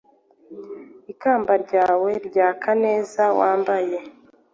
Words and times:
Ikamba 1.11 1.53
ryawe 1.63 2.11
ryaka 2.27 2.69
neza 2.83 3.21
Wambaye, 3.39 3.97